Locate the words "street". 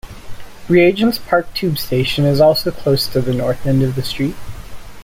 4.01-4.35